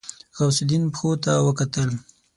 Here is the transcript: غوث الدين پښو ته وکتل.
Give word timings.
غوث 0.37 0.57
الدين 0.63 0.83
پښو 0.93 1.09
ته 1.23 1.31
وکتل. 1.47 1.89